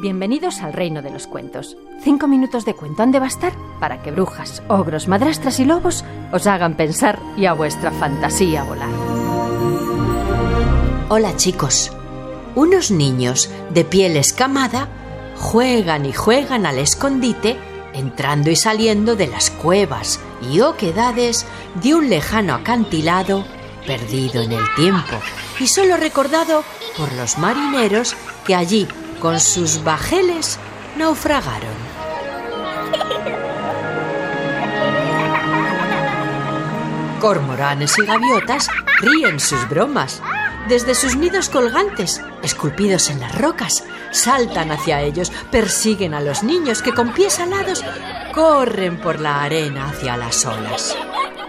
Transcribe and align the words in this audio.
Bienvenidos 0.00 0.60
al 0.60 0.74
reino 0.74 1.02
de 1.02 1.10
los 1.10 1.26
cuentos. 1.26 1.76
Cinco 2.04 2.28
minutos 2.28 2.64
de 2.64 2.74
cuento 2.74 3.02
han 3.02 3.10
de 3.10 3.18
bastar 3.18 3.52
para 3.80 4.00
que 4.00 4.12
brujas, 4.12 4.62
ogros, 4.68 5.08
madrastras 5.08 5.58
y 5.58 5.64
lobos 5.64 6.04
os 6.32 6.46
hagan 6.46 6.76
pensar 6.76 7.18
y 7.36 7.46
a 7.46 7.52
vuestra 7.52 7.90
fantasía 7.90 8.62
volar. 8.62 8.90
Hola 11.08 11.34
chicos. 11.34 11.90
Unos 12.54 12.92
niños 12.92 13.50
de 13.70 13.84
piel 13.84 14.16
escamada 14.16 14.88
juegan 15.36 16.06
y 16.06 16.12
juegan 16.12 16.64
al 16.64 16.78
escondite 16.78 17.56
entrando 17.92 18.52
y 18.52 18.56
saliendo 18.56 19.16
de 19.16 19.26
las 19.26 19.50
cuevas 19.50 20.20
y 20.52 20.60
oquedades 20.60 21.44
de 21.82 21.96
un 21.96 22.08
lejano 22.08 22.54
acantilado 22.54 23.44
perdido 23.84 24.42
en 24.42 24.52
el 24.52 24.74
tiempo 24.76 25.16
y 25.58 25.66
solo 25.66 25.96
recordado 25.96 26.62
por 26.96 27.12
los 27.14 27.36
marineros 27.38 28.14
que 28.46 28.54
allí 28.54 28.86
con 29.20 29.40
sus 29.40 29.82
bajeles 29.82 30.58
naufragaron. 30.96 31.88
Cormoranes 37.20 37.98
y 37.98 38.06
gaviotas 38.06 38.68
ríen 39.00 39.40
sus 39.40 39.68
bromas. 39.68 40.22
Desde 40.68 40.94
sus 40.94 41.16
nidos 41.16 41.48
colgantes, 41.48 42.20
esculpidos 42.42 43.10
en 43.10 43.20
las 43.20 43.36
rocas, 43.40 43.84
saltan 44.12 44.70
hacia 44.70 45.00
ellos, 45.00 45.32
persiguen 45.50 46.14
a 46.14 46.20
los 46.20 46.42
niños 46.42 46.82
que 46.82 46.92
con 46.92 47.12
pies 47.12 47.40
alados 47.40 47.82
corren 48.34 49.00
por 49.00 49.18
la 49.20 49.42
arena 49.42 49.88
hacia 49.88 50.16
las 50.16 50.44
olas. 50.44 50.96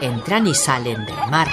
Entran 0.00 0.46
y 0.46 0.54
salen 0.54 1.06
del 1.06 1.30
mar, 1.30 1.48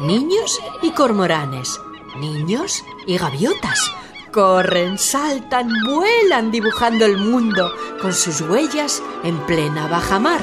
niños 0.00 0.60
y 0.82 0.92
cormoranes, 0.92 1.80
niños 2.20 2.84
y 3.06 3.16
gaviotas, 3.16 3.90
Corren, 4.32 4.98
saltan, 4.98 5.70
vuelan 5.86 6.50
dibujando 6.50 7.06
el 7.06 7.16
mundo 7.16 7.72
con 8.00 8.12
sus 8.12 8.42
huellas 8.42 9.02
en 9.24 9.38
plena 9.46 9.86
bajamar. 9.88 10.40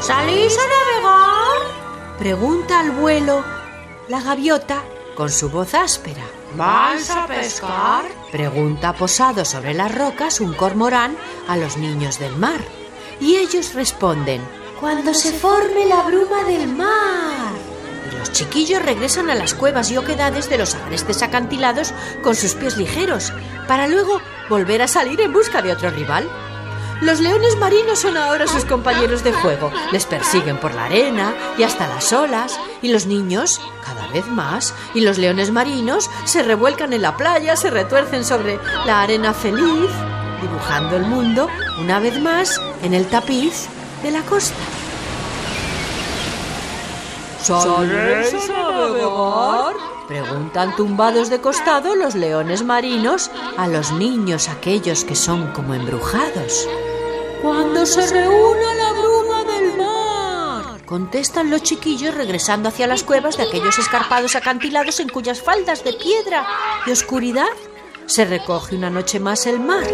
¿Salís 0.00 0.56
a 0.56 0.62
navegar? 0.62 2.16
Pregunta 2.18 2.80
al 2.80 2.90
vuelo 2.92 3.44
la 4.08 4.22
gaviota 4.22 4.82
con 5.14 5.30
su 5.30 5.50
voz 5.50 5.74
áspera. 5.74 6.22
¿Vais 6.56 7.10
a 7.10 7.26
pescar? 7.26 8.04
Pregunta 8.32 8.94
posado 8.94 9.44
sobre 9.44 9.74
las 9.74 9.94
rocas 9.94 10.40
un 10.40 10.54
cormorán 10.54 11.16
a 11.48 11.56
los 11.56 11.76
niños 11.76 12.18
del 12.18 12.36
mar. 12.36 12.60
Y 13.20 13.36
ellos 13.36 13.74
responden, 13.74 14.40
Cuando 14.80 15.12
se 15.14 15.32
forme 15.32 15.86
la 15.86 16.02
bruma 16.02 16.44
del 16.44 16.68
mar. 16.68 17.75
Los 18.18 18.32
chiquillos 18.32 18.82
regresan 18.82 19.30
a 19.30 19.34
las 19.34 19.54
cuevas 19.54 19.90
y 19.90 19.96
oquedades 19.96 20.48
de 20.48 20.58
los 20.58 20.74
agrestes 20.74 21.22
acantilados 21.22 21.92
con 22.22 22.34
sus 22.34 22.54
pies 22.54 22.76
ligeros, 22.76 23.32
para 23.68 23.86
luego 23.86 24.20
volver 24.48 24.82
a 24.82 24.88
salir 24.88 25.20
en 25.20 25.32
busca 25.32 25.62
de 25.62 25.72
otro 25.72 25.90
rival. 25.90 26.28
Los 27.02 27.20
leones 27.20 27.58
marinos 27.58 27.98
son 27.98 28.16
ahora 28.16 28.46
sus 28.46 28.64
compañeros 28.64 29.22
de 29.22 29.32
juego. 29.32 29.70
Les 29.92 30.06
persiguen 30.06 30.58
por 30.58 30.74
la 30.74 30.86
arena 30.86 31.34
y 31.58 31.62
hasta 31.62 31.86
las 31.86 32.10
olas. 32.14 32.58
Y 32.80 32.88
los 32.88 33.04
niños, 33.06 33.60
cada 33.84 34.06
vez 34.08 34.26
más, 34.28 34.72
y 34.94 35.02
los 35.02 35.18
leones 35.18 35.50
marinos 35.50 36.10
se 36.24 36.42
revuelcan 36.42 36.94
en 36.94 37.02
la 37.02 37.16
playa, 37.16 37.54
se 37.54 37.70
retuercen 37.70 38.24
sobre 38.24 38.58
la 38.86 39.02
arena 39.02 39.34
feliz, 39.34 39.90
dibujando 40.40 40.96
el 40.96 41.02
mundo 41.02 41.48
una 41.78 41.98
vez 42.00 42.18
más 42.18 42.60
en 42.82 42.94
el 42.94 43.06
tapiz 43.06 43.66
de 44.02 44.10
la 44.10 44.22
costa. 44.22 44.54
¿Sabéis 47.46 48.48
navegar? 48.48 49.74
Preguntan 50.08 50.74
tumbados 50.74 51.30
de 51.30 51.40
costado 51.40 51.94
los 51.94 52.16
leones 52.16 52.64
marinos 52.64 53.30
a 53.56 53.68
los 53.68 53.92
niños 53.92 54.48
aquellos 54.48 55.04
que 55.04 55.14
son 55.14 55.52
como 55.52 55.72
embrujados. 55.74 56.68
Cuando 57.42 57.86
se 57.86 58.04
reúna 58.04 58.74
la 58.74 58.92
bruma 58.94 59.44
del 59.44 59.78
mar. 59.78 60.80
Contestan 60.86 61.48
los 61.50 61.62
chiquillos 61.62 62.16
regresando 62.16 62.68
hacia 62.68 62.88
las 62.88 63.04
cuevas 63.04 63.36
de 63.36 63.44
aquellos 63.44 63.78
escarpados 63.78 64.34
acantilados 64.34 64.98
en 64.98 65.08
cuyas 65.08 65.40
faldas 65.40 65.84
de 65.84 65.92
piedra 65.92 66.48
y 66.84 66.90
oscuridad 66.90 67.46
se 68.06 68.24
recoge 68.24 68.74
una 68.74 68.90
noche 68.90 69.20
más 69.20 69.46
el 69.46 69.60
mar. 69.60 69.86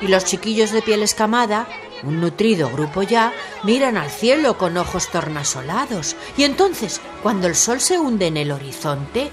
Y 0.00 0.06
los 0.06 0.24
chiquillos 0.24 0.70
de 0.70 0.82
piel 0.82 1.02
escamada 1.02 1.66
un 2.06 2.20
nutrido 2.20 2.70
grupo 2.70 3.02
ya, 3.02 3.32
miran 3.62 3.96
al 3.96 4.10
cielo 4.10 4.58
con 4.58 4.76
ojos 4.76 5.10
tornasolados. 5.10 6.16
Y 6.36 6.44
entonces, 6.44 7.00
cuando 7.22 7.46
el 7.46 7.54
sol 7.54 7.80
se 7.80 7.98
hunde 7.98 8.26
en 8.26 8.36
el 8.36 8.52
horizonte, 8.52 9.30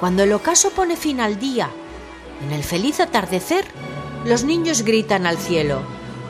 cuando 0.00 0.22
el 0.22 0.32
ocaso 0.32 0.70
pone 0.70 0.96
fin 0.96 1.20
al 1.20 1.38
día, 1.38 1.70
en 2.44 2.52
el 2.52 2.64
feliz 2.64 3.00
atardecer, 3.00 3.64
los 4.24 4.44
niños 4.44 4.82
gritan 4.82 5.26
al 5.26 5.38
cielo. 5.38 5.82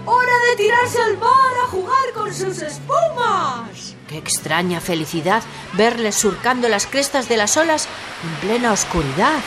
¡Hora 0.06 0.32
de 0.50 0.56
tirarse 0.56 1.00
al 1.00 1.16
mar 1.18 1.54
a 1.64 1.68
jugar 1.68 2.12
con 2.12 2.34
sus 2.34 2.60
espumas! 2.60 3.94
Qué 4.08 4.18
extraña 4.18 4.80
felicidad 4.80 5.42
verles 5.72 6.14
surcando 6.14 6.68
las 6.68 6.86
crestas 6.86 7.28
de 7.28 7.38
las 7.38 7.56
olas 7.56 7.88
en 8.22 8.48
plena 8.48 8.72
oscuridad, 8.72 9.40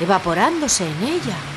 evaporándose 0.00 0.84
en 0.84 1.04
ella. 1.04 1.53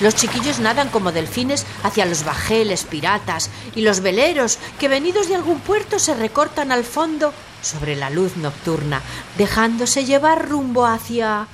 Los 0.00 0.14
chiquillos 0.14 0.58
nadan 0.58 0.88
como 0.88 1.12
delfines 1.12 1.66
hacia 1.82 2.06
los 2.06 2.24
bajeles 2.24 2.84
piratas 2.84 3.50
y 3.74 3.82
los 3.82 4.00
veleros 4.00 4.58
que 4.78 4.88
venidos 4.88 5.28
de 5.28 5.36
algún 5.36 5.60
puerto 5.60 5.98
se 5.98 6.14
recortan 6.14 6.72
al 6.72 6.84
fondo 6.84 7.32
sobre 7.62 7.94
la 7.96 8.10
luz 8.10 8.36
nocturna, 8.36 9.00
dejándose 9.38 10.04
llevar 10.04 10.48
rumbo 10.48 10.86
hacia... 10.86 11.46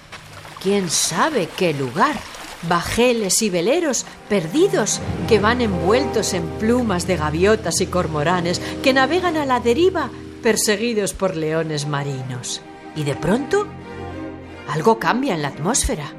quién 0.62 0.90
sabe 0.90 1.48
qué 1.56 1.74
lugar. 1.74 2.16
Bajeles 2.62 3.40
y 3.42 3.50
veleros 3.50 4.04
perdidos 4.28 5.00
que 5.28 5.38
van 5.38 5.60
envueltos 5.60 6.34
en 6.34 6.44
plumas 6.58 7.06
de 7.06 7.16
gaviotas 7.16 7.80
y 7.80 7.86
cormoranes 7.86 8.60
que 8.82 8.92
navegan 8.92 9.36
a 9.36 9.46
la 9.46 9.60
deriva 9.60 10.10
perseguidos 10.42 11.12
por 11.12 11.36
leones 11.36 11.86
marinos. 11.86 12.60
Y 12.96 13.04
de 13.04 13.14
pronto 13.14 13.68
algo 14.68 14.98
cambia 14.98 15.34
en 15.34 15.42
la 15.42 15.48
atmósfera. 15.48 16.17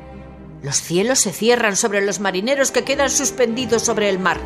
Los 0.61 0.81
cielos 0.81 1.19
se 1.19 1.31
cierran 1.31 1.75
sobre 1.75 2.01
los 2.05 2.19
marineros 2.19 2.71
que 2.71 2.83
quedan 2.83 3.09
suspendidos 3.09 3.83
sobre 3.83 4.09
el 4.09 4.19
mar, 4.19 4.39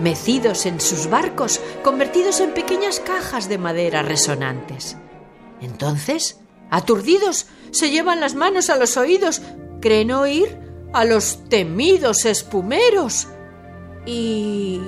mecidos 0.00 0.64
en 0.66 0.80
sus 0.80 1.08
barcos, 1.08 1.60
convertidos 1.82 2.40
en 2.40 2.52
pequeñas 2.52 3.00
cajas 3.00 3.48
de 3.48 3.58
madera 3.58 4.02
resonantes. 4.02 4.96
Entonces, 5.60 6.40
aturdidos, 6.70 7.46
se 7.70 7.90
llevan 7.90 8.20
las 8.20 8.34
manos 8.34 8.70
a 8.70 8.76
los 8.76 8.96
oídos, 8.96 9.42
creen 9.80 10.12
oír 10.12 10.58
a 10.92 11.04
los 11.04 11.48
temidos 11.48 12.24
espumeros. 12.24 13.28
Y... 14.06 14.80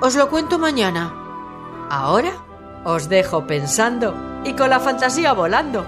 Os 0.00 0.16
lo 0.16 0.28
cuento 0.28 0.58
mañana. 0.58 1.14
Ahora 1.88 2.32
os 2.84 3.08
dejo 3.08 3.46
pensando 3.46 4.42
y 4.44 4.54
con 4.54 4.70
la 4.70 4.80
fantasía 4.80 5.32
volando. 5.32 5.86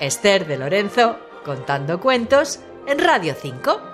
Esther 0.00 0.46
de 0.46 0.58
Lorenzo, 0.58 1.18
contando 1.44 2.00
cuentos 2.00 2.60
en 2.86 2.98
Radio 2.98 3.34
5. 3.40 3.93